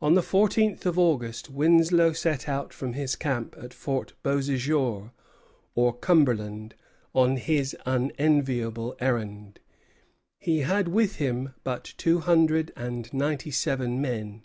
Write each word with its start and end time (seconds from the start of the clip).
On 0.00 0.14
the 0.14 0.22
fourteenth 0.22 0.86
of 0.86 0.96
August 0.96 1.50
Winslow 1.50 2.12
set 2.12 2.48
out 2.48 2.72
from 2.72 2.92
his 2.92 3.16
camp 3.16 3.56
at 3.58 3.74
Fort 3.74 4.12
Beauséjour, 4.24 5.10
or 5.74 5.92
Cumberland, 5.94 6.76
on 7.12 7.38
his 7.38 7.74
unenviable 7.84 8.94
errand. 9.00 9.58
He 10.38 10.60
had 10.60 10.86
with 10.86 11.16
him 11.16 11.54
but 11.64 11.92
two 11.96 12.20
hundred 12.20 12.70
and 12.76 13.12
ninety 13.12 13.50
seven 13.50 14.00
men. 14.00 14.44